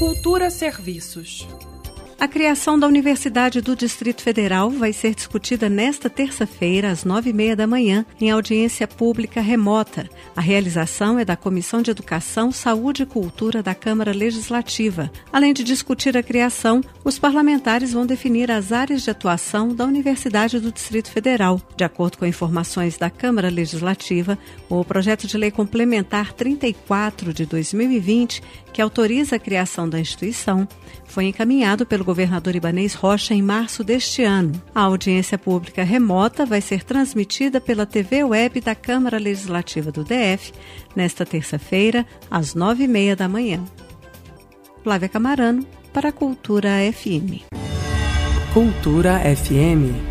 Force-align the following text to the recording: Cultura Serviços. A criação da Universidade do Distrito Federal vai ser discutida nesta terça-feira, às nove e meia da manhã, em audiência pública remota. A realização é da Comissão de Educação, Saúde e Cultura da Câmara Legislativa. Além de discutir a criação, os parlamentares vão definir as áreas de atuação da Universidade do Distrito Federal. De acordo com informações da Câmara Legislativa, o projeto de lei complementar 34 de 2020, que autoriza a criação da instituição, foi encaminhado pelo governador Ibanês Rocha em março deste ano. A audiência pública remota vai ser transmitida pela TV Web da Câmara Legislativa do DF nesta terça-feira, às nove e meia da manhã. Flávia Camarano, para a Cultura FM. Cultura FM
Cultura 0.00 0.48
Serviços. 0.48 1.46
A 2.20 2.28
criação 2.28 2.78
da 2.78 2.86
Universidade 2.86 3.62
do 3.62 3.74
Distrito 3.74 4.20
Federal 4.20 4.68
vai 4.68 4.92
ser 4.92 5.14
discutida 5.14 5.70
nesta 5.70 6.10
terça-feira, 6.10 6.90
às 6.90 7.02
nove 7.02 7.30
e 7.30 7.32
meia 7.32 7.56
da 7.56 7.66
manhã, 7.66 8.04
em 8.20 8.30
audiência 8.30 8.86
pública 8.86 9.40
remota. 9.40 10.06
A 10.36 10.40
realização 10.42 11.18
é 11.18 11.24
da 11.24 11.34
Comissão 11.34 11.80
de 11.80 11.90
Educação, 11.90 12.52
Saúde 12.52 13.04
e 13.04 13.06
Cultura 13.06 13.62
da 13.62 13.74
Câmara 13.74 14.12
Legislativa. 14.12 15.10
Além 15.32 15.54
de 15.54 15.64
discutir 15.64 16.14
a 16.14 16.22
criação, 16.22 16.82
os 17.02 17.18
parlamentares 17.18 17.94
vão 17.94 18.04
definir 18.04 18.50
as 18.50 18.70
áreas 18.70 19.00
de 19.00 19.10
atuação 19.10 19.74
da 19.74 19.86
Universidade 19.86 20.60
do 20.60 20.70
Distrito 20.70 21.10
Federal. 21.10 21.58
De 21.74 21.84
acordo 21.84 22.18
com 22.18 22.26
informações 22.26 22.98
da 22.98 23.08
Câmara 23.08 23.48
Legislativa, 23.48 24.38
o 24.68 24.84
projeto 24.84 25.26
de 25.26 25.38
lei 25.38 25.50
complementar 25.50 26.34
34 26.34 27.32
de 27.32 27.46
2020, 27.46 28.42
que 28.74 28.82
autoriza 28.82 29.36
a 29.36 29.38
criação 29.38 29.88
da 29.88 29.98
instituição, 29.98 30.68
foi 31.06 31.24
encaminhado 31.24 31.84
pelo 31.86 32.09
governador 32.10 32.56
Ibanês 32.56 32.92
Rocha 32.92 33.32
em 33.32 33.40
março 33.40 33.84
deste 33.84 34.24
ano. 34.24 34.60
A 34.74 34.80
audiência 34.80 35.38
pública 35.38 35.84
remota 35.84 36.44
vai 36.44 36.60
ser 36.60 36.82
transmitida 36.82 37.60
pela 37.60 37.86
TV 37.86 38.24
Web 38.24 38.60
da 38.60 38.74
Câmara 38.74 39.16
Legislativa 39.16 39.92
do 39.92 40.02
DF 40.02 40.52
nesta 40.96 41.24
terça-feira, 41.24 42.04
às 42.28 42.52
nove 42.52 42.82
e 42.84 42.88
meia 42.88 43.14
da 43.14 43.28
manhã. 43.28 43.64
Flávia 44.82 45.08
Camarano, 45.08 45.64
para 45.92 46.08
a 46.08 46.12
Cultura 46.12 46.70
FM. 46.92 47.44
Cultura 48.52 49.20
FM 49.20 50.09